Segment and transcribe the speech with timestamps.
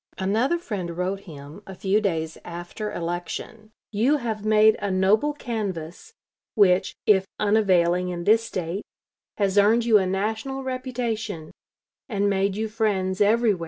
[0.17, 6.15] Another friend wrote him, a few days after election: "You have made a noble canvass,
[6.55, 8.81] which, if unavailing in this State,
[9.37, 11.51] has earned you a national reputation,
[12.09, 13.59] and made you friends everywhere."